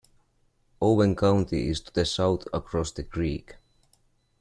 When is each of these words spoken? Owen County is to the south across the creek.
Owen 0.81 1.15
County 1.15 1.69
is 1.69 1.79
to 1.81 1.93
the 1.93 2.05
south 2.07 2.47
across 2.51 2.89
the 2.91 3.03
creek. 3.03 3.57